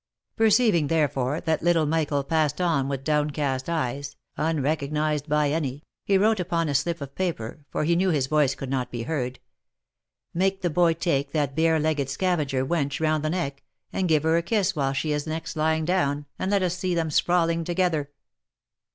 Perceiving, 0.35 0.87
therefore, 0.87 1.39
that 1.41 1.61
little 1.61 1.85
Michael 1.85 2.23
passed 2.23 2.59
on 2.59 2.87
with 2.87 3.03
downcast 3.03 3.69
eyes, 3.69 4.15
unrecognised 4.35 5.29
by 5.29 5.51
any, 5.51 5.83
he 6.03 6.17
wrote 6.17 6.39
upon 6.39 6.67
a 6.67 6.73
slip 6.73 7.01
of 7.01 7.13
paper, 7.13 7.63
for 7.69 7.83
he 7.83 7.95
knew 7.95 8.09
his 8.09 8.25
voice 8.25 8.55
could 8.55 8.71
not 8.71 8.89
be 8.89 9.03
heard" 9.03 9.37
Make 10.43 10.61
the 10.63 10.71
boy 10.71 10.93
take 10.93 11.33
that 11.33 11.55
bare 11.55 11.79
legged 11.79 12.09
scavenger 12.09 12.65
wench 12.65 12.99
round 12.99 13.23
the 13.23 13.29
neck, 13.29 13.61
and 13.93 14.09
give 14.09 14.23
her 14.23 14.37
a 14.37 14.41
kiss 14.41 14.75
while 14.75 14.93
she 14.93 15.11
is 15.11 15.27
next 15.27 15.55
lying 15.55 15.85
down, 15.85 16.25
and 16.39 16.49
let 16.49 16.63
us 16.63 16.75
see 16.75 16.95
them 16.95 17.11
sprawl 17.11 17.47
ing 17.49 17.63
together." 17.63 18.09